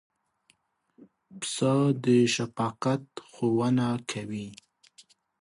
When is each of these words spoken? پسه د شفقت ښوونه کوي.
پسه 1.39 1.73
د 2.03 2.05
شفقت 2.35 3.03
ښوونه 3.31 3.87
کوي. 4.11 4.47